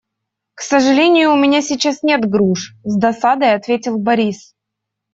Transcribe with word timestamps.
«К 0.55 0.61
сожалению, 0.63 1.31
у 1.31 1.35
меня 1.35 1.61
сейчас 1.61 2.01
нет 2.01 2.27
груш»,- 2.27 2.73
с 2.83 2.95
досадой 2.97 3.53
ответил 3.53 3.99
Борис. 3.99 4.55